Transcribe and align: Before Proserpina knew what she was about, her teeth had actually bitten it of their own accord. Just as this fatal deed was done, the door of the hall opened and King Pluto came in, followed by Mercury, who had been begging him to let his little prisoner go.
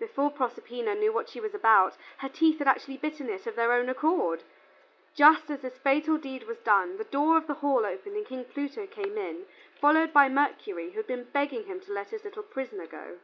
Before 0.00 0.32
Proserpina 0.32 0.96
knew 0.96 1.12
what 1.12 1.28
she 1.28 1.38
was 1.38 1.54
about, 1.54 1.96
her 2.18 2.28
teeth 2.28 2.58
had 2.58 2.66
actually 2.66 2.96
bitten 2.96 3.30
it 3.30 3.46
of 3.46 3.54
their 3.54 3.72
own 3.72 3.88
accord. 3.88 4.42
Just 5.14 5.48
as 5.48 5.60
this 5.62 5.78
fatal 5.78 6.18
deed 6.18 6.42
was 6.48 6.58
done, 6.58 6.96
the 6.96 7.04
door 7.04 7.36
of 7.36 7.46
the 7.46 7.54
hall 7.54 7.86
opened 7.86 8.16
and 8.16 8.26
King 8.26 8.44
Pluto 8.46 8.88
came 8.88 9.16
in, 9.16 9.46
followed 9.80 10.12
by 10.12 10.28
Mercury, 10.28 10.90
who 10.90 10.96
had 10.96 11.06
been 11.06 11.22
begging 11.32 11.66
him 11.66 11.78
to 11.82 11.92
let 11.92 12.10
his 12.10 12.24
little 12.24 12.42
prisoner 12.42 12.88
go. 12.88 13.20